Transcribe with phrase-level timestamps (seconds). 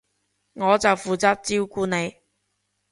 [0.53, 2.15] 我就負責照顧你